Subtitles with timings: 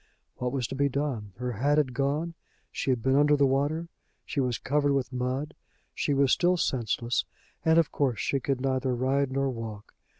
[0.37, 1.31] What was to be done?
[1.35, 2.33] Her hat had gone;
[2.71, 3.87] she had been under the water;
[4.25, 5.53] she was covered with mud;
[5.93, 7.23] she was still senseless,
[7.63, 9.93] and of course she could neither ride nor walk.